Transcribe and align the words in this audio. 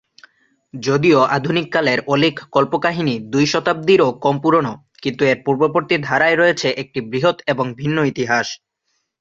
যদিও 0.73 1.19
আধুনিককালের 1.35 1.99
অলীক 2.07 2.35
কল্পকাহিনী 2.55 3.15
দুই 3.33 3.45
শতাব্দীরও 3.45 4.09
কম 4.23 4.35
পুরনো, 4.43 4.73
কিন্তু 5.03 5.21
এর 5.25 5.37
পূর্ববর্তী 5.45 5.95
ধারার 6.07 6.33
রয়েছে 6.37 6.67
একটি 6.81 6.99
বৃহৎ 7.11 7.37
এবং 7.47 7.65
ভিন্ন 7.79 7.97
ইতিহাস। 8.11 8.47